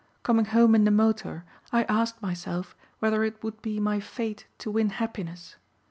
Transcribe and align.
Coming 0.23 0.45
home 0.45 0.73
in 0.73 0.83
the 0.83 0.89
motor 0.89 1.45
I 1.71 1.83
asked 1.83 2.23
myself 2.23 2.75
whether 2.97 3.23
it 3.23 3.43
would 3.43 3.61
be 3.61 3.79
my 3.79 3.99
fate 3.99 4.47
to 4.57 4.71
win 4.71 4.89
happiness. 4.89 5.57